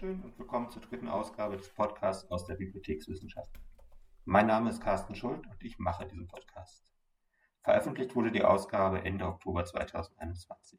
[0.00, 3.50] Dankeschön und willkommen zur dritten Ausgabe des Podcasts aus der Bibliothekswissenschaft.
[4.24, 6.84] Mein Name ist Carsten Schuld und ich mache diesen Podcast.
[7.64, 10.78] Veröffentlicht wurde die Ausgabe Ende Oktober 2021.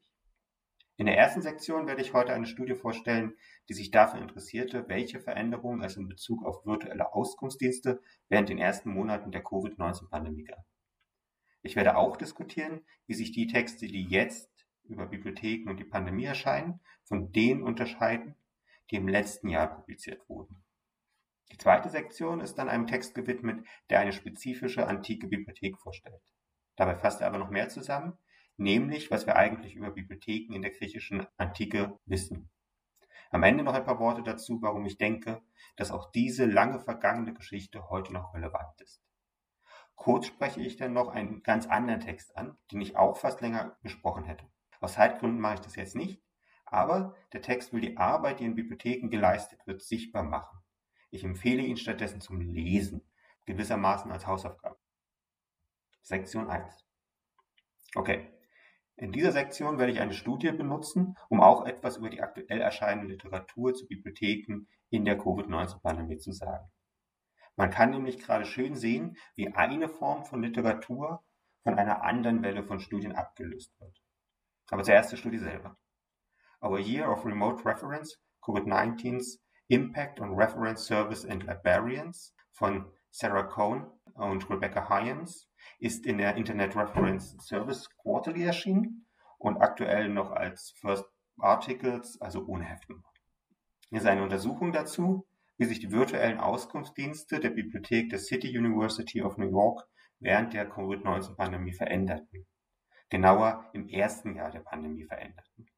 [0.95, 3.35] In der ersten Sektion werde ich heute eine Studie vorstellen,
[3.67, 8.89] die sich dafür interessierte, welche Veränderungen es in Bezug auf virtuelle Auskunftsdienste während den ersten
[8.89, 10.63] Monaten der Covid-19-Pandemie gab.
[11.61, 14.49] Ich werde auch diskutieren, wie sich die Texte, die jetzt
[14.85, 18.35] über Bibliotheken und die Pandemie erscheinen, von denen unterscheiden,
[18.89, 20.63] die im letzten Jahr publiziert wurden.
[21.51, 26.21] Die zweite Sektion ist dann einem Text gewidmet, der eine spezifische antike Bibliothek vorstellt.
[26.75, 28.17] Dabei fasst er aber noch mehr zusammen,
[28.57, 32.49] nämlich was wir eigentlich über Bibliotheken in der griechischen Antike wissen.
[33.31, 35.41] Am Ende noch ein paar Worte dazu, warum ich denke,
[35.75, 39.03] dass auch diese lange vergangene Geschichte heute noch relevant ist.
[39.95, 43.77] Kurz spreche ich dann noch einen ganz anderen Text an, den ich auch fast länger
[43.81, 44.45] besprochen hätte.
[44.79, 46.23] Aus Zeitgründen mache ich das jetzt nicht,
[46.71, 50.59] aber der Text will die Arbeit, die in Bibliotheken geleistet wird, sichtbar machen.
[51.11, 53.01] Ich empfehle ihn stattdessen zum Lesen,
[53.45, 54.77] gewissermaßen als Hausaufgabe.
[56.01, 56.85] Sektion 1.
[57.95, 58.31] Okay.
[58.95, 63.07] In dieser Sektion werde ich eine Studie benutzen, um auch etwas über die aktuell erscheinende
[63.13, 66.69] Literatur zu Bibliotheken in der Covid-19-Pandemie zu sagen.
[67.55, 71.23] Man kann nämlich gerade schön sehen, wie eine Form von Literatur
[71.63, 74.01] von einer anderen Welle von Studien abgelöst wird.
[74.69, 75.77] Aber zuerst die Studie selber.
[76.61, 83.87] Our Year of Remote Reference, COVID-19's Impact on Reference Service and Librarians von Sarah Cohn
[84.15, 85.47] und Rebecca Hyams
[85.79, 89.05] ist in der Internet Reference Service Quarterly erschienen
[89.37, 91.05] und aktuell noch als First
[91.39, 93.09] Articles, also ohne Heftnummer.
[93.89, 95.25] Hier ist eine Untersuchung dazu,
[95.57, 99.87] wie sich die virtuellen Auskunftsdienste der Bibliothek der City University of New York
[100.19, 102.45] während der Covid-19-Pandemie veränderten.
[103.09, 105.69] Genauer im ersten Jahr der Pandemie veränderten.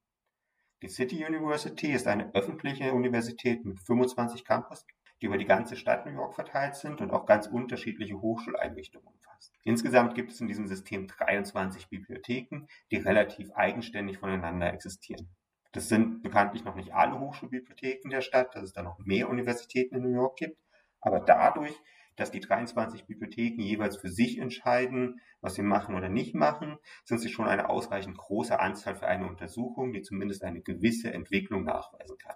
[0.82, 4.84] Die City University ist eine öffentliche Universität mit 25 Campus,
[5.22, 9.54] die über die ganze Stadt New York verteilt sind und auch ganz unterschiedliche Hochschuleinrichtungen umfasst.
[9.64, 15.30] Insgesamt gibt es in diesem System 23 Bibliotheken, die relativ eigenständig voneinander existieren.
[15.72, 19.98] Das sind bekanntlich noch nicht alle Hochschulbibliotheken der Stadt, dass es da noch mehr Universitäten
[19.98, 20.58] in New York gibt.
[21.00, 21.80] Aber dadurch,
[22.22, 27.18] dass die 23 Bibliotheken jeweils für sich entscheiden, was sie machen oder nicht machen, sind
[27.18, 32.20] sie schon eine ausreichend große Anzahl für eine Untersuchung, die zumindest eine gewisse Entwicklung nachweisen
[32.20, 32.36] kann.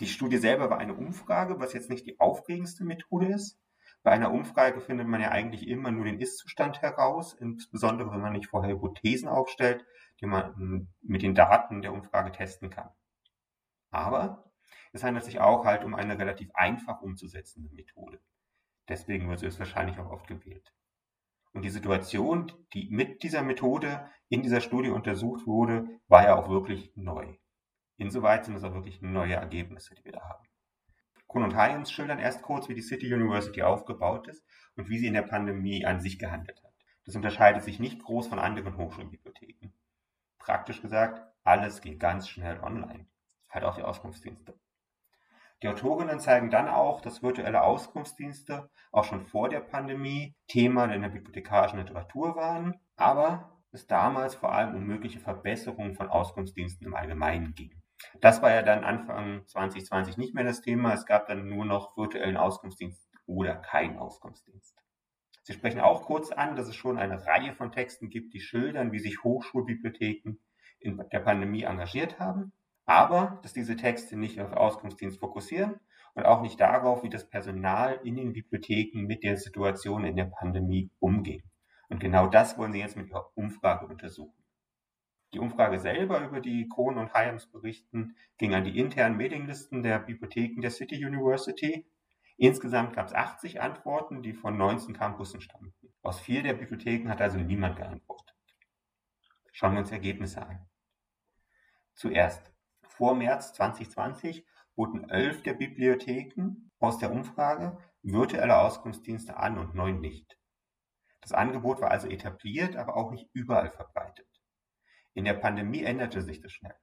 [0.00, 3.60] Die Studie selber war eine Umfrage, was jetzt nicht die aufregendste Methode ist.
[4.02, 8.32] Bei einer Umfrage findet man ja eigentlich immer nur den Ist-Zustand heraus, insbesondere wenn man
[8.32, 9.84] nicht vorher Hypothesen aufstellt,
[10.22, 12.88] die man mit den Daten der Umfrage testen kann.
[13.90, 14.50] Aber
[14.92, 18.20] es handelt sich auch halt um eine relativ einfach umzusetzende Methode.
[18.88, 20.72] Deswegen wird es wahrscheinlich auch oft gewählt.
[21.52, 26.48] Und die Situation, die mit dieser Methode in dieser Studie untersucht wurde, war ja auch
[26.48, 27.36] wirklich neu.
[27.96, 30.48] Insoweit sind es auch wirklich neue Ergebnisse, die wir da haben.
[31.26, 34.44] Kuhn und Hyens schildern erst kurz, wie die City University aufgebaut ist
[34.76, 36.72] und wie sie in der Pandemie an sich gehandelt hat.
[37.04, 39.72] Das unterscheidet sich nicht groß von anderen Hochschulbibliotheken.
[40.38, 43.06] Praktisch gesagt, alles ging ganz schnell online.
[43.50, 44.58] Halt auch die Auskunftsdienste.
[45.62, 51.02] Die Autorinnen zeigen dann auch, dass virtuelle Auskunftsdienste auch schon vor der Pandemie Thema in
[51.02, 56.94] der bibliothekarischen Literatur waren, aber es damals vor allem um mögliche Verbesserungen von Auskunftsdiensten im
[56.94, 57.82] Allgemeinen ging.
[58.20, 60.94] Das war ja dann Anfang 2020 nicht mehr das Thema.
[60.94, 64.76] Es gab dann nur noch virtuellen Auskunftsdienst oder keinen Auskunftsdienst.
[65.42, 68.92] Sie sprechen auch kurz an, dass es schon eine Reihe von Texten gibt, die schildern,
[68.92, 70.38] wie sich Hochschulbibliotheken
[70.78, 72.52] in der Pandemie engagiert haben,
[72.88, 75.78] aber dass diese Texte nicht auf Auskunftsdienst fokussieren
[76.14, 80.24] und auch nicht darauf, wie das Personal in den Bibliotheken mit der Situation in der
[80.24, 81.44] Pandemie umgeht.
[81.88, 84.42] Und genau das wollen Sie jetzt mit Ihrer Umfrage untersuchen.
[85.34, 89.98] Die Umfrage selber, über die Kohn und Hyams berichten, ging an die internen Mailinglisten der
[89.98, 91.86] Bibliotheken der City University
[92.40, 95.92] Insgesamt gab es 80 Antworten, die von 19 Campussen stammten.
[96.02, 98.36] Aus vier der Bibliotheken hat also niemand geantwortet.
[99.50, 100.64] Schauen wir uns Ergebnisse an.
[101.94, 102.52] Zuerst,
[102.98, 110.00] vor März 2020 boten elf der Bibliotheken aus der Umfrage virtuelle Auskunftsdienste an und neun
[110.00, 110.36] nicht.
[111.20, 114.26] Das Angebot war also etabliert, aber auch nicht überall verbreitet.
[115.14, 116.74] In der Pandemie änderte sich das schnell.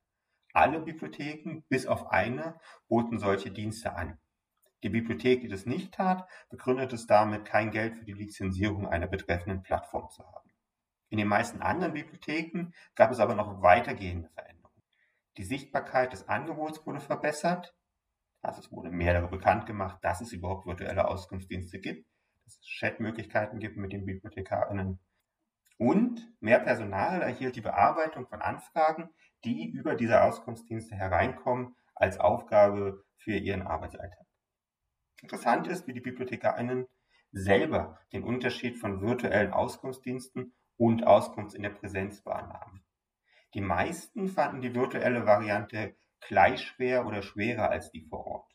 [0.54, 4.18] Alle Bibliotheken, bis auf eine, boten solche Dienste an.
[4.84, 9.08] Die Bibliothek, die das nicht tat, begründet es damit, kein Geld für die Lizenzierung einer
[9.08, 10.50] betreffenden Plattform zu haben.
[11.10, 14.65] In den meisten anderen Bibliotheken gab es aber noch weitergehende Veränderungen.
[15.38, 17.76] Die Sichtbarkeit des Angebots wurde verbessert,
[18.42, 22.08] also es wurde mehr darüber bekannt gemacht, dass es überhaupt virtuelle Auskunftsdienste gibt,
[22.44, 25.00] dass es Chatmöglichkeiten gibt mit den BibliothekarInnen.
[25.78, 29.10] Und mehr Personal erhielt die Bearbeitung von Anfragen,
[29.44, 34.26] die über diese Auskunftsdienste hereinkommen, als Aufgabe für ihren Arbeitsalltag.
[35.22, 36.88] Interessant ist, wie die BibliothekarInnen
[37.32, 42.85] selber den Unterschied von virtuellen Auskunftsdiensten und Auskunft in der Präsenz wahrnahmen.
[43.56, 48.52] Die meisten fanden die virtuelle Variante gleich schwer oder schwerer als die vor Ort.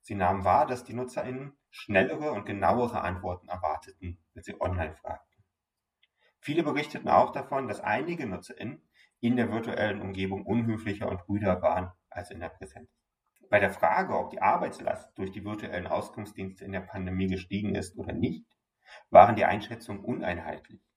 [0.00, 5.44] Sie nahmen wahr, dass die NutzerInnen schnellere und genauere Antworten erwarteten, wenn sie online fragten.
[6.40, 8.80] Viele berichteten auch davon, dass einige NutzerInnen
[9.20, 12.88] in der virtuellen Umgebung unhöflicher und rüder waren als in der Präsenz.
[13.50, 17.98] Bei der Frage, ob die Arbeitslast durch die virtuellen Auskunftsdienste in der Pandemie gestiegen ist
[17.98, 18.46] oder nicht,
[19.10, 20.87] waren die Einschätzungen uneinheitlich.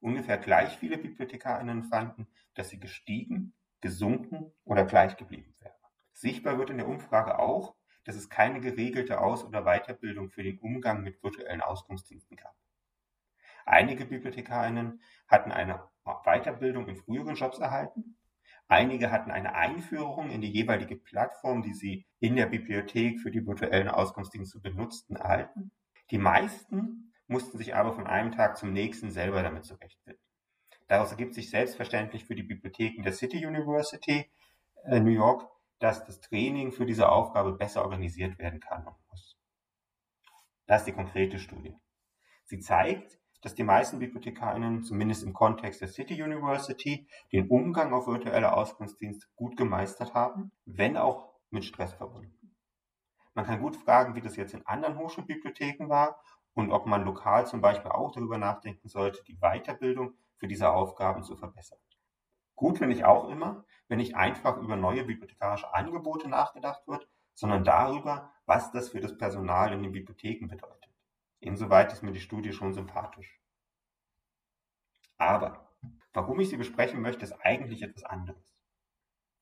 [0.00, 5.74] Ungefähr gleich viele BibliothekarInnen fanden, dass sie gestiegen, gesunken oder gleich geblieben wäre.
[6.12, 10.58] Sichtbar wird in der Umfrage auch, dass es keine geregelte Aus- oder Weiterbildung für den
[10.58, 12.54] Umgang mit virtuellen Auskunftsdiensten gab.
[13.66, 15.88] Einige BibliothekarInnen hatten eine
[16.24, 18.16] Weiterbildung in früheren Jobs erhalten,
[18.70, 23.44] Einige hatten eine Einführung in die jeweilige Plattform, die sie in der Bibliothek für die
[23.44, 25.72] virtuellen Auskunftsdienste benutzten, erhalten.
[26.12, 30.20] Die meisten mussten sich aber von einem Tag zum nächsten selber damit zurechtfinden.
[30.88, 34.28] Daraus ergibt sich selbstverständlich für die Bibliotheken der City University
[34.84, 35.48] äh, New York,
[35.78, 39.38] dass das Training für diese Aufgabe besser organisiert werden kann und muss.
[40.66, 41.76] Das ist die konkrete Studie.
[42.44, 48.08] Sie zeigt, dass die meisten BibliothekarInnen, zumindest im Kontext der City University, den Umgang auf
[48.08, 52.56] virtuelle Auskunftsdienste gut gemeistert haben, wenn auch mit Stress verbunden.
[53.34, 56.20] Man kann gut fragen, wie das jetzt in anderen Hochschulbibliotheken war
[56.60, 61.22] und ob man lokal zum Beispiel auch darüber nachdenken sollte, die Weiterbildung für diese Aufgaben
[61.22, 61.78] zu verbessern.
[62.54, 67.64] Gut finde ich auch immer, wenn nicht einfach über neue bibliothekarische Angebote nachgedacht wird, sondern
[67.64, 70.90] darüber, was das für das Personal in den Bibliotheken bedeutet.
[71.40, 73.40] Insoweit ist mir die Studie schon sympathisch.
[75.16, 75.70] Aber
[76.12, 78.54] warum ich sie besprechen möchte, ist eigentlich etwas anderes.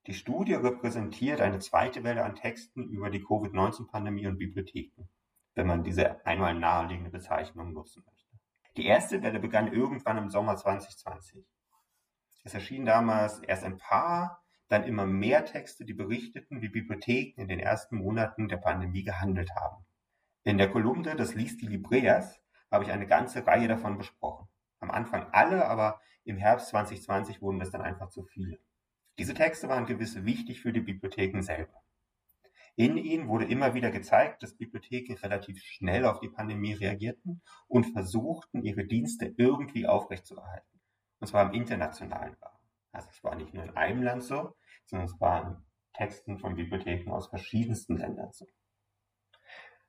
[0.07, 5.09] Die Studie repräsentiert eine zweite Welle an Texten über die Covid-19-Pandemie und Bibliotheken,
[5.59, 8.39] wenn man diese einmal naheliegende Bezeichnung nutzen möchte.
[8.77, 11.45] Die erste Welle begann irgendwann im Sommer 2020.
[12.45, 17.49] Es erschienen damals erst ein paar, dann immer mehr Texte, die berichteten, wie Bibliotheken in
[17.49, 19.85] den ersten Monaten der Pandemie gehandelt haben.
[20.45, 22.41] In der Kolumne des Lies die Libreas
[22.71, 24.47] habe ich eine ganze Reihe davon besprochen.
[24.79, 28.61] Am Anfang alle, aber im Herbst 2020 wurden es dann einfach zu viele.
[29.19, 31.83] Diese Texte waren gewiss wichtig für die Bibliotheken selber.
[32.79, 37.87] In ihnen wurde immer wieder gezeigt, dass Bibliotheken relativ schnell auf die Pandemie reagierten und
[37.87, 40.81] versuchten, ihre Dienste irgendwie aufrechtzuerhalten.
[41.19, 42.69] Und zwar im internationalen Rahmen.
[42.93, 44.55] Also es war nicht nur in einem Land so,
[44.85, 48.47] sondern es waren Texten von Bibliotheken aus verschiedensten Ländern so.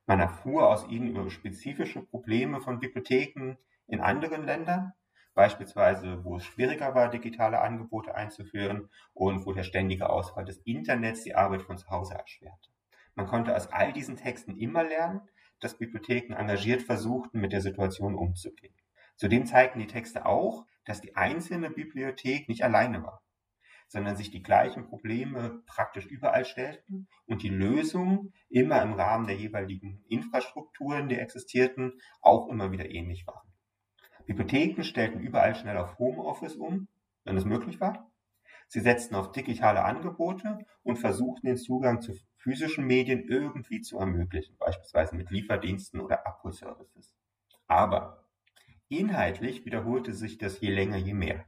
[0.06, 4.94] Man erfuhr aus ihnen über spezifische Probleme von Bibliotheken in anderen Ländern,
[5.34, 11.22] beispielsweise wo es schwieriger war, digitale Angebote einzuführen und wo der ständige Ausfall des Internets
[11.22, 12.70] die Arbeit von zu Hause erschwerte.
[13.14, 15.20] Man konnte aus all diesen Texten immer lernen,
[15.60, 18.74] dass Bibliotheken engagiert versuchten, mit der Situation umzugehen.
[19.16, 23.22] Zudem zeigten die Texte auch, dass die einzelne Bibliothek nicht alleine war
[23.90, 29.34] sondern sich die gleichen Probleme praktisch überall stellten und die Lösungen immer im Rahmen der
[29.34, 33.52] jeweiligen Infrastrukturen, die existierten, auch immer wieder ähnlich waren.
[34.26, 36.86] Bibliotheken stellten überall schnell auf Homeoffice um,
[37.24, 38.08] wenn es möglich war.
[38.68, 44.56] Sie setzten auf digitale Angebote und versuchten den Zugang zu physischen Medien irgendwie zu ermöglichen,
[44.58, 47.14] beispielsweise mit Lieferdiensten oder Abholservices.
[47.66, 48.26] Aber
[48.88, 51.44] inhaltlich wiederholte sich das je länger, je mehr.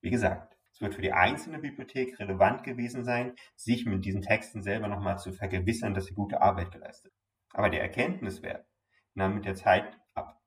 [0.00, 4.62] Wie gesagt, es wird für die einzelne Bibliothek relevant gewesen sein, sich mit diesen Texten
[4.62, 7.12] selber nochmal zu vergewissern, dass sie gute Arbeit geleistet.
[7.52, 8.66] Aber der Erkenntniswert
[9.14, 10.40] nahm mit der Zeit ab.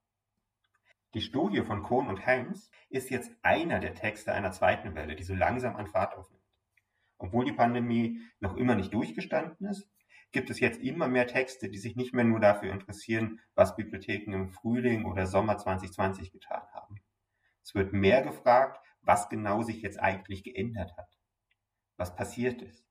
[1.15, 5.24] Die Studie von Kohn und Helms ist jetzt einer der Texte einer zweiten Welle, die
[5.24, 6.44] so langsam an Fahrt aufnimmt.
[7.19, 9.88] Obwohl die Pandemie noch immer nicht durchgestanden ist,
[10.31, 14.33] gibt es jetzt immer mehr Texte, die sich nicht mehr nur dafür interessieren, was Bibliotheken
[14.33, 17.01] im Frühling oder Sommer 2020 getan haben.
[17.61, 21.19] Es wird mehr gefragt, was genau sich jetzt eigentlich geändert hat,
[21.97, 22.88] was passiert ist,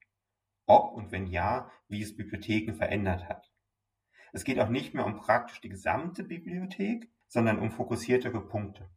[0.67, 3.51] ob und wenn ja, wie es Bibliotheken verändert hat.
[4.33, 8.91] Es geht auch nicht mehr um praktisch die gesamte Bibliothek, sondern um fokussiertere Punkte.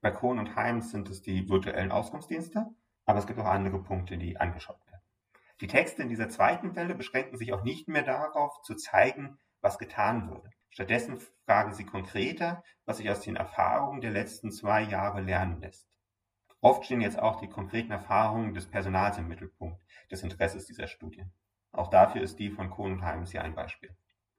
[0.00, 2.74] Bei Kohn und Heims sind es die virtuellen Auskunftsdienste,
[3.10, 5.02] aber es gibt auch andere Punkte, die angeschaut werden.
[5.60, 9.78] Die Texte in dieser zweiten Welle beschränken sich auch nicht mehr darauf, zu zeigen, was
[9.78, 10.48] getan wurde.
[10.68, 15.88] Stattdessen fragen sie konkreter, was sich aus den Erfahrungen der letzten zwei Jahre lernen lässt.
[16.60, 21.32] Oft stehen jetzt auch die konkreten Erfahrungen des Personals im Mittelpunkt des Interesses dieser Studien.
[21.72, 23.90] Auch dafür ist die von Kohn und Heims hier ein Beispiel.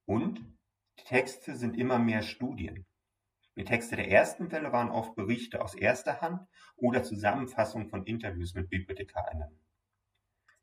[0.05, 0.39] Und
[0.97, 2.85] die Texte sind immer mehr Studien.
[3.57, 8.53] Die Texte der ersten Welle waren oft Berichte aus erster Hand oder Zusammenfassungen von Interviews
[8.53, 9.59] mit BibliothekarInnen.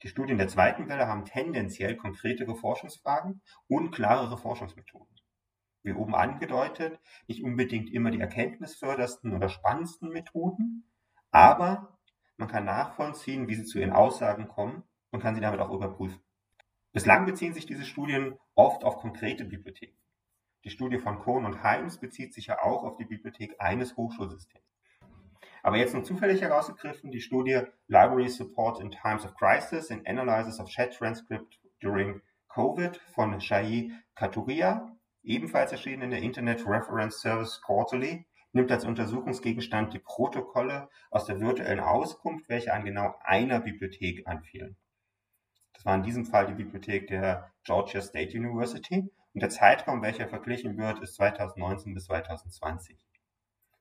[0.02, 5.14] Die Studien der zweiten Welle haben tendenziell konkretere Forschungsfragen und klarere Forschungsmethoden.
[5.82, 10.90] Wie oben angedeutet, nicht unbedingt immer die erkenntnisfördersten oder spannendsten Methoden,
[11.30, 11.98] aber
[12.36, 16.20] man kann nachvollziehen, wie sie zu ihren Aussagen kommen und kann sie damit auch überprüfen.
[16.92, 19.96] Bislang beziehen sich diese Studien oft auf konkrete Bibliotheken.
[20.64, 24.64] Die Studie von Kohn und Heims bezieht sich ja auch auf die Bibliothek eines Hochschulsystems.
[25.62, 30.60] Aber jetzt nur zufällig herausgegriffen die Studie Library Support in Times of Crisis in Analysis
[30.60, 37.60] of Chat Transcript During COVID von Shai Katuria, ebenfalls erschienen in der Internet Reference Service
[37.62, 44.26] Quarterly, nimmt als Untersuchungsgegenstand die Protokolle aus der virtuellen Auskunft, welche an genau einer Bibliothek
[44.26, 44.76] anfielen.
[45.74, 50.28] Das war in diesem Fall die Bibliothek der Georgia State University und der Zeitraum, welcher
[50.28, 52.98] verglichen wird, ist 2019 bis 2020.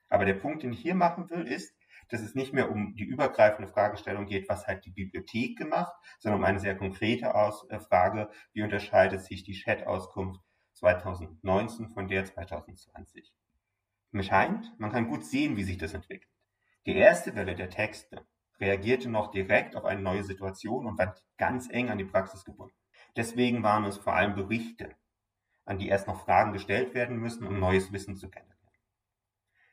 [0.09, 1.75] Aber der Punkt, den ich hier machen will, ist,
[2.09, 6.39] dass es nicht mehr um die übergreifende Fragestellung geht, was hat die Bibliothek gemacht, sondern
[6.39, 10.41] um eine sehr konkrete Aus äh, Frage, wie unterscheidet sich die Chat-Auskunft
[10.73, 13.33] 2019 von der 2020.
[14.11, 16.31] Mir scheint, man kann gut sehen, wie sich das entwickelt.
[16.85, 18.25] Die erste Welle der Texte
[18.59, 22.75] reagierte noch direkt auf eine neue Situation und war ganz eng an die Praxis gebunden.
[23.15, 24.95] Deswegen waren es vor allem Berichte,
[25.67, 28.57] an die erst noch Fragen gestellt werden müssen, um neues Wissen zu generieren.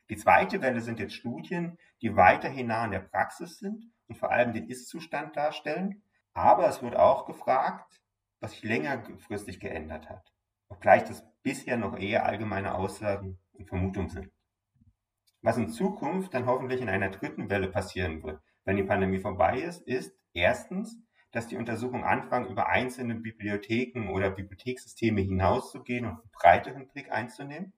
[0.09, 4.31] Die zweite Welle sind jetzt Studien, die weiterhin nah an der Praxis sind und vor
[4.31, 6.03] allem den Ist-Zustand darstellen.
[6.33, 8.01] Aber es wird auch gefragt,
[8.39, 10.31] was sich längerfristig geändert hat,
[10.67, 14.31] obgleich das bisher noch eher allgemeine Aussagen und Vermutungen sind.
[15.41, 19.59] Was in Zukunft dann hoffentlich in einer dritten Welle passieren wird, wenn die Pandemie vorbei
[19.61, 20.97] ist, ist erstens,
[21.35, 27.73] dass die Untersuchungen anfangen, über einzelne Bibliotheken oder Bibliothekssysteme hinauszugehen und einen breiteren Blick einzunehmen.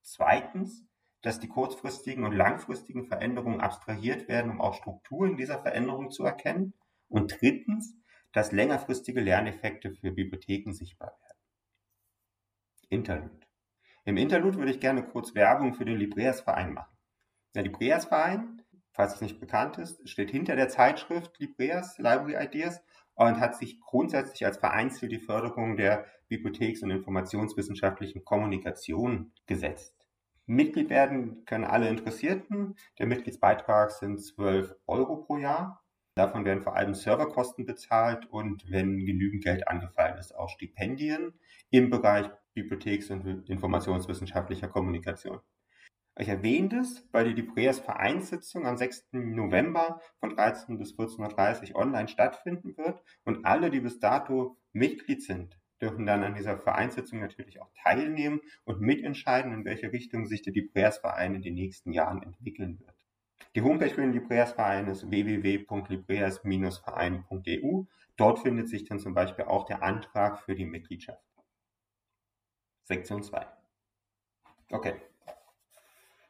[0.00, 0.82] Zweitens,
[1.20, 6.72] dass die kurzfristigen und langfristigen Veränderungen abstrahiert werden, um auch Strukturen dieser Veränderung zu erkennen.
[7.08, 7.94] Und drittens,
[8.32, 11.38] dass längerfristige Lerneffekte für Bibliotheken sichtbar werden.
[12.88, 13.46] Interlude.
[14.06, 16.96] Im Interlude würde ich gerne kurz Werbung für den Libreas-Verein machen.
[17.54, 18.55] Der Libreas-Verein
[18.96, 22.82] falls es nicht bekannt ist, steht hinter der Zeitschrift Libreas Library Ideas
[23.14, 29.94] und hat sich grundsätzlich als Vereinsziel die Förderung der bibliotheks- und informationswissenschaftlichen Kommunikation gesetzt.
[30.46, 32.76] Mitglied werden können alle Interessierten.
[32.98, 35.82] Der Mitgliedsbeitrag sind 12 Euro pro Jahr.
[36.14, 41.34] Davon werden vor allem Serverkosten bezahlt und wenn genügend Geld angefallen ist, auch Stipendien
[41.70, 45.40] im Bereich bibliotheks- und informationswissenschaftlicher Kommunikation.
[46.18, 49.08] Ich erwähne das, weil die Libreas Vereinssitzung am 6.
[49.12, 55.22] November von 13 bis 14.30 Uhr online stattfinden wird und alle, die bis dato Mitglied
[55.22, 60.40] sind, dürfen dann an dieser Vereinssitzung natürlich auch teilnehmen und mitentscheiden, in welche Richtung sich
[60.40, 62.94] der Libreas-Verein in den nächsten Jahren entwickeln wird.
[63.54, 67.82] Die Homepage für den Libreas-Verein ist www.libreas-verein.eu.
[68.16, 71.22] Dort findet sich dann zum Beispiel auch der Antrag für die Mitgliedschaft.
[72.84, 73.46] Sektion 2.
[74.70, 74.94] Okay,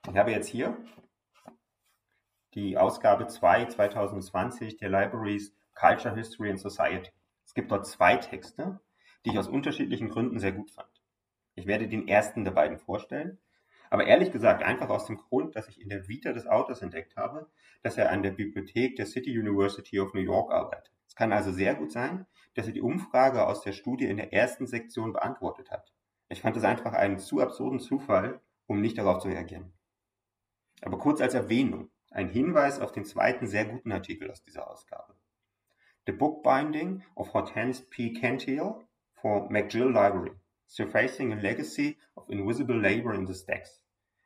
[0.09, 0.77] ich habe jetzt hier
[2.55, 7.11] die Ausgabe 2 2020 der Libraries Culture, History and Society.
[7.45, 8.81] Es gibt dort zwei Texte,
[9.25, 10.89] die ich aus unterschiedlichen Gründen sehr gut fand.
[11.55, 13.39] Ich werde den ersten der beiden vorstellen,
[13.91, 17.17] aber ehrlich gesagt einfach aus dem Grund, dass ich in der Vita des Autors entdeckt
[17.17, 17.51] habe,
[17.83, 20.93] dass er an der Bibliothek der City University of New York arbeitet.
[21.09, 24.33] Es kann also sehr gut sein, dass er die Umfrage aus der Studie in der
[24.33, 25.93] ersten Sektion beantwortet hat.
[26.29, 29.76] Ich fand es einfach einen zu absurden Zufall, um nicht darauf zu reagieren.
[30.83, 35.15] Aber kurz als Erwähnung, ein Hinweis auf den zweiten sehr guten Artikel aus dieser Ausgabe.
[36.07, 38.13] The Bookbinding of Hortense P.
[38.13, 40.33] Cantil for McGill Library,
[40.67, 43.83] Surfacing a Legacy of Invisible Labor in the Stacks.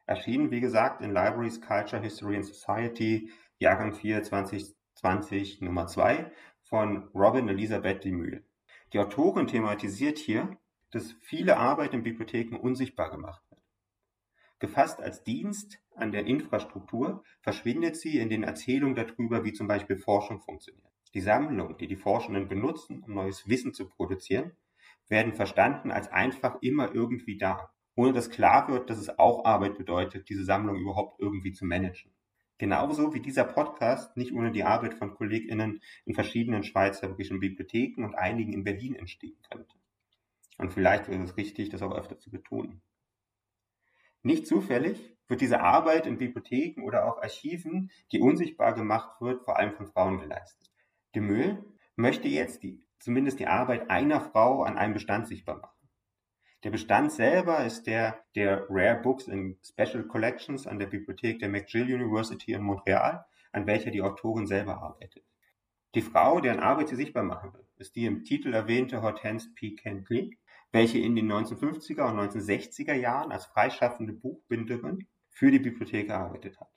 [0.06, 6.30] Erschienen, wie gesagt, in Libraries Culture, History and Society, Jahrgang 4 2020 Nummer 2
[6.62, 8.44] von Robin Elisabeth Demühl.
[8.92, 10.58] Die Autorin thematisiert hier,
[10.90, 13.42] dass viele Arbeit in Bibliotheken unsichtbar gemacht.
[14.60, 19.96] Gefasst als Dienst an der Infrastruktur verschwindet sie in den Erzählungen darüber, wie zum Beispiel
[19.96, 20.92] Forschung funktioniert.
[21.14, 24.52] Die Sammlungen, die die Forschenden benutzen, um neues Wissen zu produzieren,
[25.08, 29.78] werden verstanden als einfach immer irgendwie da, ohne dass klar wird, dass es auch Arbeit
[29.78, 32.12] bedeutet, diese Sammlung überhaupt irgendwie zu managen.
[32.58, 38.14] Genauso wie dieser Podcast nicht ohne die Arbeit von KollegInnen in verschiedenen schweizerischen Bibliotheken und
[38.14, 39.74] einigen in Berlin entstehen könnte.
[40.58, 42.82] Und vielleicht wäre es richtig, das auch öfter zu betonen.
[44.22, 49.58] Nicht zufällig wird diese Arbeit in Bibliotheken oder auch Archiven, die unsichtbar gemacht wird, vor
[49.58, 50.70] allem von Frauen geleistet.
[51.14, 51.64] De Müll
[51.96, 55.80] möchte jetzt die, zumindest die Arbeit einer Frau an einem Bestand sichtbar machen.
[56.62, 61.48] Der Bestand selber ist der der Rare Books in Special Collections an der Bibliothek der
[61.48, 65.24] McGill University in Montreal, an welcher die Autorin selber arbeitet.
[65.94, 69.74] Die Frau, deren Arbeit sie sichtbar machen will, ist die im Titel erwähnte Hortense P.
[69.74, 70.38] Kentley,
[70.72, 76.68] welche in den 1950er und 1960er Jahren als freischaffende Buchbinderin für die Bibliothek gearbeitet hat.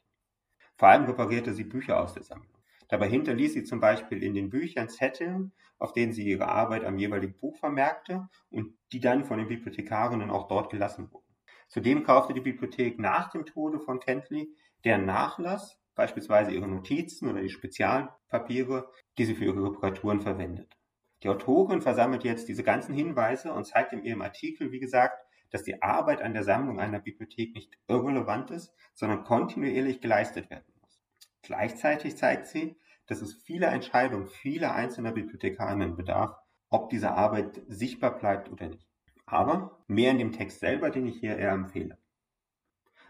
[0.75, 2.49] Vor allem reparierte sie Bücher aus der Sammlung.
[2.89, 6.97] Dabei hinterließ sie zum Beispiel in den Büchern Zettel, auf denen sie ihre Arbeit am
[6.97, 11.25] jeweiligen Buch vermerkte und die dann von den Bibliothekarinnen auch dort gelassen wurden.
[11.67, 17.41] Zudem kaufte die Bibliothek nach dem Tode von Kentley deren Nachlass, beispielsweise ihre Notizen oder
[17.41, 20.75] die Spezialpapiere, die sie für ihre Reparaturen verwendet.
[21.23, 25.63] Die Autorin versammelt jetzt diese ganzen Hinweise und zeigt in ihrem Artikel, wie gesagt, dass
[25.63, 30.99] die Arbeit an der Sammlung einer Bibliothek nicht irrelevant ist, sondern kontinuierlich geleistet werden muss.
[31.41, 32.75] Gleichzeitig zeigt sie,
[33.05, 36.35] dass es viele Entscheidungen vieler einzelner Bibliothekarinnen bedarf,
[36.69, 38.87] ob diese Arbeit sichtbar bleibt oder nicht.
[39.25, 41.97] Aber mehr in dem Text selber, den ich hier eher empfehle.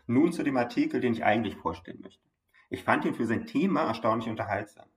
[0.06, 2.30] Nun zu dem Artikel, den ich eigentlich vorstellen möchte.
[2.70, 4.90] Ich fand ihn für sein Thema erstaunlich unterhaltsam.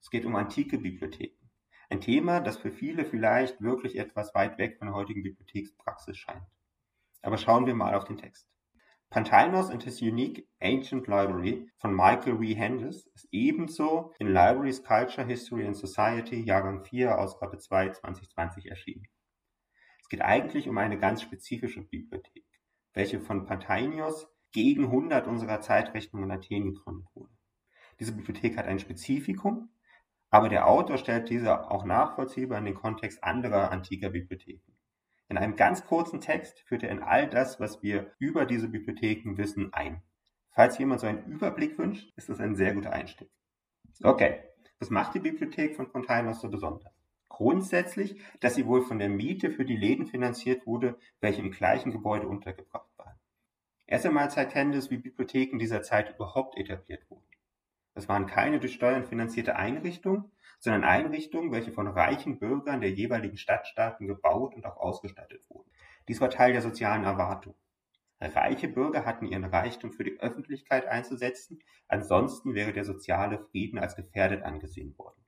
[0.00, 1.45] Es geht um antike Bibliotheken.
[1.88, 6.46] Ein Thema, das für viele vielleicht wirklich etwas weit weg von der heutigen Bibliothekspraxis scheint.
[7.22, 8.48] Aber schauen wir mal auf den Text.
[9.08, 12.54] Pantainos and his Unique Ancient Library von Michael W.
[12.54, 19.06] Hendis ist ebenso in Libraries Culture, History and Society, Jahrgang 4, Ausgabe 2, 2020 erschienen.
[20.00, 22.44] Es geht eigentlich um eine ganz spezifische Bibliothek,
[22.94, 27.32] welche von Pantainos gegen 100 unserer Zeitrechnung in Athen gegründet wurde.
[28.00, 29.70] Diese Bibliothek hat ein Spezifikum,
[30.36, 34.70] aber der Autor stellt diese auch nachvollziehbar in den Kontext anderer antiker Bibliotheken.
[35.30, 39.38] In einem ganz kurzen Text führt er in all das, was wir über diese Bibliotheken
[39.38, 40.02] wissen, ein.
[40.50, 43.30] Falls jemand so einen Überblick wünscht, ist das ein sehr guter Einstieg.
[44.02, 44.40] Okay,
[44.78, 46.92] was macht die Bibliothek von Fontainos so besonders?
[47.30, 51.92] Grundsätzlich, dass sie wohl von der Miete für die Läden finanziert wurde, welche im gleichen
[51.92, 53.18] Gebäude untergebracht waren.
[53.86, 57.24] Erst einmal zeigt Hendes, wie Bibliotheken dieser Zeit überhaupt etabliert wurden.
[57.96, 63.38] Es waren keine durch Steuern finanzierte Einrichtungen, sondern Einrichtungen, welche von reichen Bürgern der jeweiligen
[63.38, 65.70] Stadtstaaten gebaut und auch ausgestattet wurden.
[66.06, 67.54] Dies war Teil der sozialen Erwartung.
[68.20, 73.96] Reiche Bürger hatten ihren Reichtum für die Öffentlichkeit einzusetzen, ansonsten wäre der soziale Frieden als
[73.96, 75.24] gefährdet angesehen worden.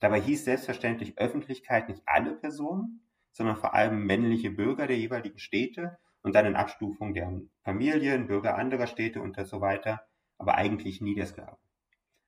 [0.00, 5.98] Dabei hieß selbstverständlich Öffentlichkeit nicht alle Personen, sondern vor allem männliche Bürger der jeweiligen Städte
[6.22, 10.04] und dann in Abstufung deren Familien, Bürger anderer Städte und so weiter,
[10.38, 11.58] aber eigentlich nie der Sklaven.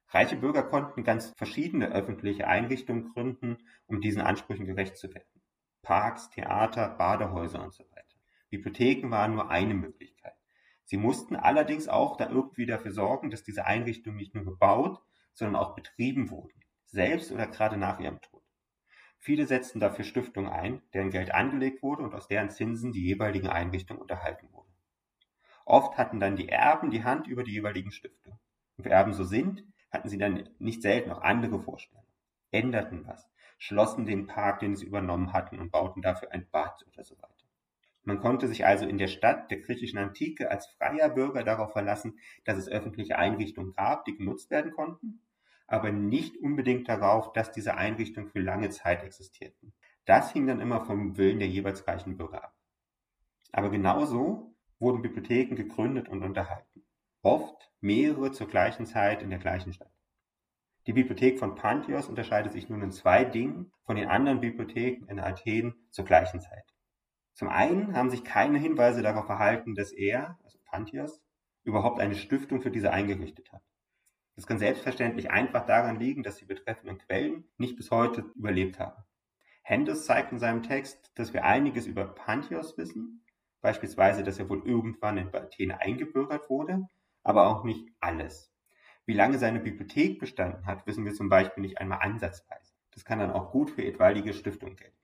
[0.08, 5.42] Reiche Bürger konnten ganz verschiedene öffentliche Einrichtungen gründen, um diesen Ansprüchen gerecht zu werden.
[5.82, 8.16] Parks, Theater, Badehäuser und so weiter.
[8.50, 10.34] Bibliotheken waren nur eine Möglichkeit.
[10.84, 15.56] Sie mussten allerdings auch da irgendwie dafür sorgen, dass diese Einrichtungen nicht nur gebaut, sondern
[15.56, 18.42] auch betrieben wurden, selbst oder gerade nach ihrem Tod.
[19.18, 23.48] Viele setzten dafür Stiftungen ein, deren Geld angelegt wurde und aus deren Zinsen die jeweiligen
[23.48, 24.72] Einrichtungen unterhalten wurden.
[25.64, 28.38] Oft hatten dann die Erben die Hand über die jeweiligen Stiftungen.
[28.76, 29.64] Und Erben so sind,
[29.94, 32.06] hatten sie dann nicht selten auch andere Vorstellungen,
[32.50, 37.04] änderten was, schlossen den Park, den sie übernommen hatten und bauten dafür ein Bad oder
[37.04, 37.34] so weiter.
[38.02, 42.18] Man konnte sich also in der Stadt der griechischen Antike als freier Bürger darauf verlassen,
[42.44, 45.22] dass es öffentliche Einrichtungen gab, die genutzt werden konnten,
[45.66, 49.72] aber nicht unbedingt darauf, dass diese Einrichtungen für lange Zeit existierten.
[50.04, 52.54] Das hing dann immer vom Willen der jeweils reichen Bürger ab.
[53.52, 56.73] Aber genauso wurden Bibliotheken gegründet und unterhalten
[57.24, 59.90] oft mehrere zur gleichen Zeit in der gleichen Stadt.
[60.86, 65.18] Die Bibliothek von Pantheos unterscheidet sich nun in zwei Dingen von den anderen Bibliotheken in
[65.18, 66.64] Athen zur gleichen Zeit.
[67.32, 71.22] Zum einen haben sich keine Hinweise darauf erhalten, dass er, also Pantheos,
[71.64, 73.62] überhaupt eine Stiftung für diese eingerichtet hat.
[74.36, 79.02] Das kann selbstverständlich einfach daran liegen, dass die betreffenden Quellen nicht bis heute überlebt haben.
[79.62, 83.24] Hendes zeigt in seinem Text, dass wir einiges über Pantheos wissen,
[83.62, 86.86] beispielsweise, dass er wohl irgendwann in Athen eingebürgert wurde
[87.24, 88.52] aber auch nicht alles.
[89.06, 92.72] Wie lange seine Bibliothek bestanden hat, wissen wir zum Beispiel nicht einmal ansatzweise.
[92.92, 94.96] Das kann dann auch gut für etwaige Stiftungen gelten.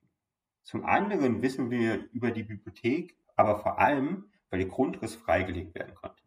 [0.63, 5.95] Zum anderen wissen wir über die Bibliothek, aber vor allem, weil ihr Grundriss freigelegt werden
[5.95, 6.23] konnte.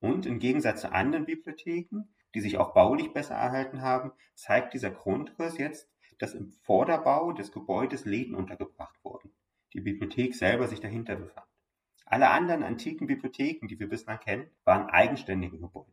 [0.00, 4.90] Und im Gegensatz zu anderen Bibliotheken, die sich auch baulich besser erhalten haben, zeigt dieser
[4.90, 9.30] Grundriss jetzt, dass im Vorderbau des Gebäudes Läden untergebracht wurden.
[9.72, 11.46] Die Bibliothek selber sich dahinter befand.
[12.08, 15.90] Alle anderen antiken Bibliotheken, die wir bislang kennen, waren eigenständige Gebäude.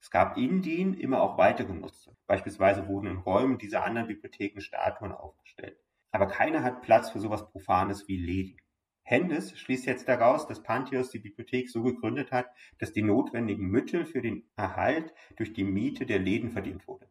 [0.00, 2.12] Es gab in denen immer auch weitere Nutzer.
[2.26, 5.78] Beispielsweise wurden in Räumen dieser anderen Bibliotheken Statuen aufgestellt.
[6.10, 8.60] Aber keiner hat Platz für sowas Profanes wie Läden.
[9.04, 14.06] Hendes schließt jetzt daraus, dass Pantheos die Bibliothek so gegründet hat, dass die notwendigen Mittel
[14.06, 17.08] für den Erhalt durch die Miete der Läden verdient wurde.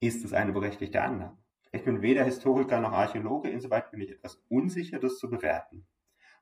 [0.00, 1.38] Ist es eine berechtigte Annahme?
[1.70, 5.86] Ich bin weder Historiker noch Archäologe, insoweit bin ich etwas unsicher, das zu bewerten.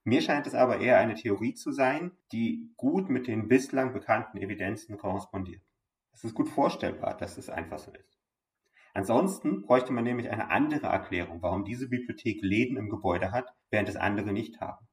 [0.05, 4.39] Mir scheint es aber eher eine Theorie zu sein, die gut mit den bislang bekannten
[4.39, 5.63] Evidenzen korrespondiert.
[6.13, 8.21] Es ist gut vorstellbar, dass es einfach so ist.
[8.95, 13.89] Ansonsten bräuchte man nämlich eine andere Erklärung, warum diese Bibliothek Läden im Gebäude hat, während
[13.89, 14.87] es andere nicht haben.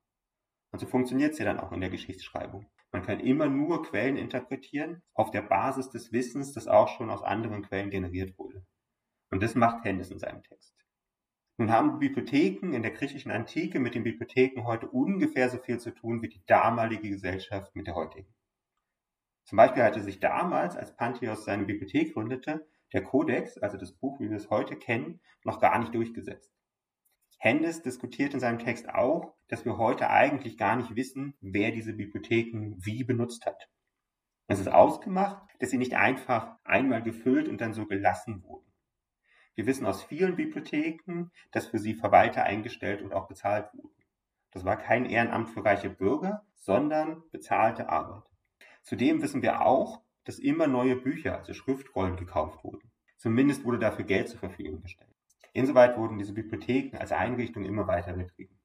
[0.71, 2.67] Und so funktioniert sie dann auch in der Geschichtsschreibung.
[2.91, 7.23] Man kann immer nur Quellen interpretieren auf der Basis des Wissens, das auch schon aus
[7.23, 8.65] anderen Quellen generiert wurde.
[9.31, 10.78] Und das macht Hennis in seinem Text.
[11.59, 15.91] Nun haben Bibliotheken in der griechischen Antike mit den Bibliotheken heute ungefähr so viel zu
[15.91, 18.33] tun wie die damalige Gesellschaft mit der heutigen.
[19.43, 24.21] Zum Beispiel hatte sich damals, als Pantheos seine Bibliothek gründete, der Kodex, also das Buch,
[24.21, 26.49] wie wir es heute kennen, noch gar nicht durchgesetzt.
[27.39, 31.91] Hendes diskutiert in seinem Text auch, dass wir heute eigentlich gar nicht wissen, wer diese
[31.91, 33.69] Bibliotheken wie benutzt hat.
[34.47, 38.68] Es ist ausgemacht, dass sie nicht einfach einmal gefüllt und dann so gelassen wurden.
[39.55, 43.93] Wir wissen aus vielen Bibliotheken, dass für sie Verwalter eingestellt und auch bezahlt wurden.
[44.51, 48.23] Das war kein Ehrenamt für reiche Bürger, sondern bezahlte Arbeit.
[48.83, 52.91] Zudem wissen wir auch, dass immer neue Bücher, also Schriftrollen, gekauft wurden.
[53.17, 55.13] Zumindest wurde dafür Geld zur Verfügung gestellt.
[55.53, 58.57] Insoweit wurden diese Bibliotheken als Einrichtung immer weiter betrieben.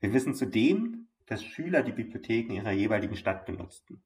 [0.00, 4.02] Wir wissen zudem, dass Schüler die Bibliotheken ihrer jeweiligen Stadt benutzten.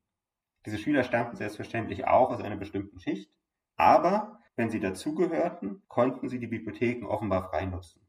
[0.65, 3.31] Diese Schüler stammten selbstverständlich auch aus einer bestimmten Schicht,
[3.77, 8.07] aber wenn sie dazugehörten, konnten sie die Bibliotheken offenbar frei nutzen.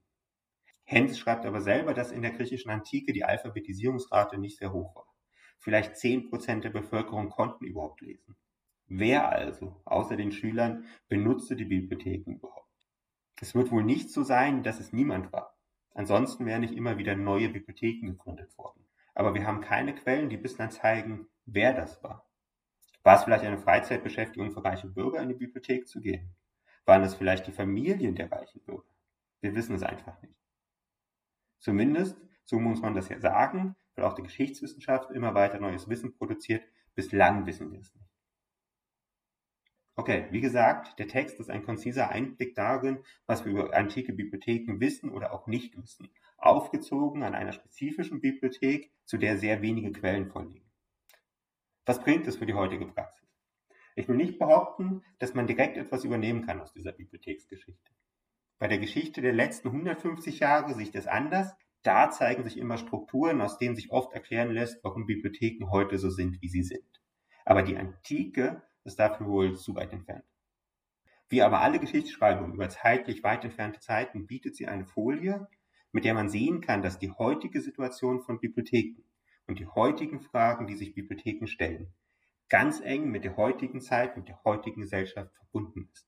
[0.84, 5.08] Hens schreibt aber selber, dass in der griechischen Antike die Alphabetisierungsrate nicht sehr hoch war.
[5.60, 8.36] Vielleicht 10% der Bevölkerung konnten überhaupt lesen.
[8.88, 12.68] Wer also, außer den Schülern, benutzte die Bibliotheken überhaupt?
[13.40, 15.56] Es wird wohl nicht so sein, dass es niemand war.
[15.94, 18.86] Ansonsten wären nicht immer wieder neue Bibliotheken gegründet worden.
[19.16, 22.30] Aber wir haben keine Quellen, die bislang zeigen, wer das war.
[23.04, 26.36] War es vielleicht eine Freizeitbeschäftigung für reiche Bürger, in die Bibliothek zu gehen?
[26.92, 28.94] Waren es vielleicht die Familien der reichen Bürger?
[29.40, 30.36] Wir wissen es einfach nicht.
[31.58, 36.12] Zumindest, so muss man das ja sagen, weil auch die Geschichtswissenschaft immer weiter neues Wissen
[36.12, 38.12] produziert, bislang wissen wir es nicht.
[39.96, 44.82] Okay, wie gesagt, der Text ist ein konziser Einblick darin, was wir über antike Bibliotheken
[44.82, 50.28] wissen oder auch nicht wissen, aufgezogen an einer spezifischen Bibliothek, zu der sehr wenige Quellen
[50.28, 50.70] vorliegen.
[51.86, 53.31] Was bringt es für die heutige Praxis?
[54.02, 57.92] Ich will nicht behaupten, dass man direkt etwas übernehmen kann aus dieser Bibliotheksgeschichte.
[58.58, 61.54] Bei der Geschichte der letzten 150 Jahre sieht es anders.
[61.84, 66.10] Da zeigen sich immer Strukturen, aus denen sich oft erklären lässt, warum Bibliotheken heute so
[66.10, 67.00] sind, wie sie sind.
[67.46, 70.26] Aber die Antike ist dafür wohl zu weit entfernt.
[71.30, 75.48] Wie aber alle Geschichtsschreibung über zeitlich weit entfernte Zeiten bietet sie eine Folie,
[75.92, 79.04] mit der man sehen kann, dass die heutige Situation von Bibliotheken
[79.46, 81.94] und die heutigen Fragen, die sich Bibliotheken stellen,
[82.52, 86.06] ganz eng mit der heutigen Zeit, mit der heutigen Gesellschaft verbunden ist.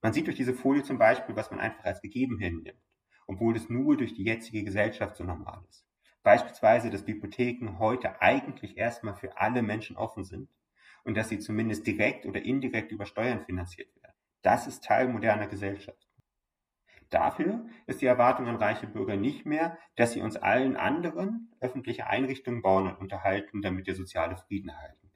[0.00, 2.80] Man sieht durch diese Folie zum Beispiel, was man einfach als gegeben hinnimmt,
[3.26, 5.84] obwohl es nur durch die jetzige Gesellschaft so normal ist.
[6.22, 10.48] Beispielsweise, dass Bibliotheken heute eigentlich erstmal für alle Menschen offen sind
[11.02, 14.14] und dass sie zumindest direkt oder indirekt über Steuern finanziert werden.
[14.42, 16.06] Das ist Teil moderner Gesellschaft.
[17.10, 22.06] Dafür ist die Erwartung an reiche Bürger nicht mehr, dass sie uns allen anderen öffentliche
[22.06, 25.07] Einrichtungen bauen und unterhalten, damit der soziale Frieden bleibt.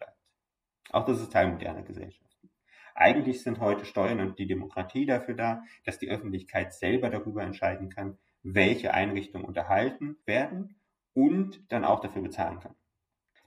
[0.92, 2.50] Auch das ist Teil moderner Gesellschaften.
[2.94, 7.88] Eigentlich sind heute Steuern und die Demokratie dafür da, dass die Öffentlichkeit selber darüber entscheiden
[7.88, 10.76] kann, welche Einrichtungen unterhalten werden
[11.14, 12.74] und dann auch dafür bezahlen kann.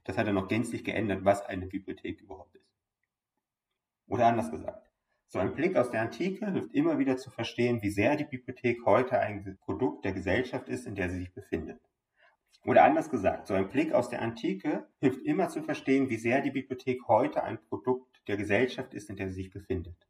[0.03, 2.73] Das hat er noch gänzlich geändert, was eine Bibliothek überhaupt ist.
[4.07, 4.89] Oder anders gesagt,
[5.27, 8.85] so ein Blick aus der Antike hilft immer wieder zu verstehen, wie sehr die Bibliothek
[8.85, 11.79] heute ein Produkt der Gesellschaft ist, in der sie sich befindet.
[12.63, 16.41] Oder anders gesagt, so ein Blick aus der Antike hilft immer zu verstehen, wie sehr
[16.41, 20.07] die Bibliothek heute ein Produkt der Gesellschaft ist, in der sie sich befindet.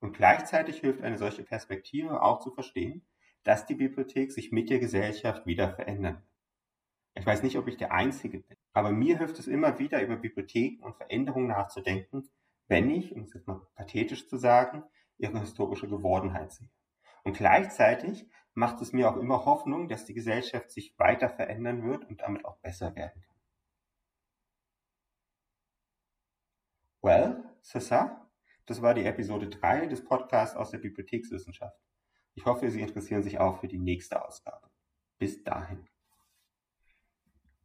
[0.00, 3.06] Und gleichzeitig hilft eine solche Perspektive auch zu verstehen,
[3.42, 6.34] dass die Bibliothek sich mit der Gesellschaft wieder verändern wird.
[7.16, 10.16] Ich weiß nicht, ob ich der Einzige bin, aber mir hilft es immer wieder, über
[10.16, 12.28] Bibliotheken und Veränderungen nachzudenken,
[12.66, 14.82] wenn ich, um es jetzt mal pathetisch zu sagen,
[15.16, 16.70] ihre historische Gewordenheit sehe.
[17.22, 22.04] Und gleichzeitig macht es mir auch immer Hoffnung, dass die Gesellschaft sich weiter verändern wird
[22.08, 23.34] und damit auch besser werden kann.
[27.02, 28.28] Well, c'est ça.
[28.66, 31.78] Das war die Episode 3 des Podcasts aus der Bibliothekswissenschaft.
[32.34, 34.70] Ich hoffe, Sie interessieren sich auch für die nächste Ausgabe.
[35.18, 35.86] Bis dahin.